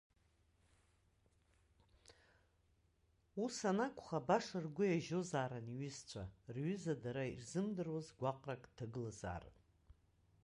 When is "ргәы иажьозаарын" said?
4.65-5.67